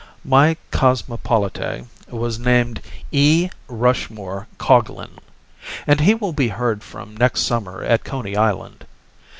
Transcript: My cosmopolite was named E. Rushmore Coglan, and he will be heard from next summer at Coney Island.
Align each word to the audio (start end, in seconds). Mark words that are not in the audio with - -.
My 0.25 0.57
cosmopolite 0.71 1.85
was 2.09 2.39
named 2.39 2.81
E. 3.11 3.51
Rushmore 3.67 4.47
Coglan, 4.57 5.19
and 5.85 6.01
he 6.01 6.15
will 6.15 6.33
be 6.33 6.47
heard 6.47 6.81
from 6.81 7.15
next 7.15 7.41
summer 7.41 7.83
at 7.83 8.03
Coney 8.03 8.35
Island. 8.35 8.85